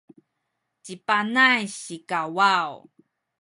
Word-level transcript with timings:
ci 0.83 0.93
Panay 1.07 1.61
sikawaw 1.81 2.71